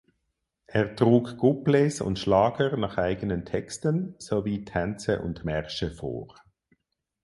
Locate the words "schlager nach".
2.17-2.97